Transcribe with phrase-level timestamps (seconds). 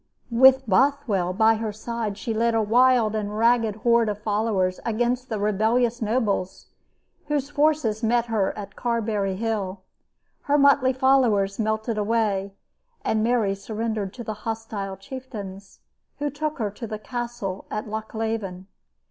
[0.31, 5.29] With Bothwell by her side she led a wild and ragged horde of followers against
[5.29, 6.65] the rebellious nobles,
[7.27, 9.81] whose forces met her at Carberry Hill.
[10.45, 12.55] Her motley followers melted away,
[13.05, 15.81] and Mary surrendered to the hostile chieftains,
[16.17, 18.65] who took her to the castle at Lochleven.